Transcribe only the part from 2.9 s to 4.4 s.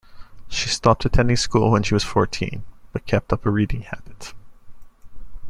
but kept up a reading habit.